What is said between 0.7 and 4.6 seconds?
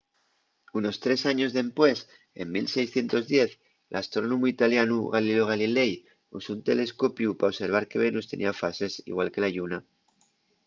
unos tres años dempués en 1610 l’astrónomu